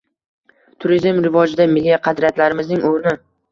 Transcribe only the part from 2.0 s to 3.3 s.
qadriyatlarimizning o‘rni